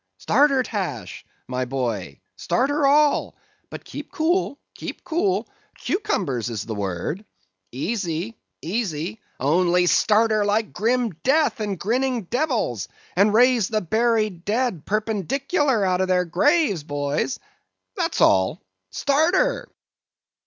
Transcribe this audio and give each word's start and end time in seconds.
Start 0.17 0.49
her, 0.49 0.63
Tash, 0.63 1.23
my 1.47 1.63
boy—start 1.65 2.71
her, 2.71 2.87
all; 2.87 3.37
but 3.69 3.85
keep 3.85 4.11
cool, 4.11 4.57
keep 4.73 5.03
cool—cucumbers 5.03 6.49
is 6.49 6.65
the 6.65 6.73
word—easy, 6.73 8.35
easy—only 8.63 9.85
start 9.85 10.31
her 10.31 10.43
like 10.43 10.73
grim 10.73 11.11
death 11.23 11.59
and 11.59 11.79
grinning 11.79 12.23
devils, 12.23 12.87
and 13.15 13.31
raise 13.31 13.67
the 13.67 13.81
buried 13.81 14.43
dead 14.43 14.87
perpendicular 14.87 15.85
out 15.85 16.01
of 16.01 16.07
their 16.07 16.25
graves, 16.25 16.81
boys—that's 16.83 18.21
all. 18.21 18.59
Start 18.89 19.35
her!" 19.35 19.69